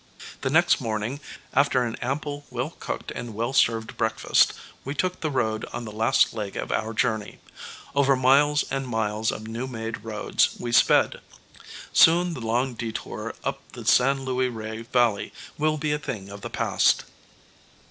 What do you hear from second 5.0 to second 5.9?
the road on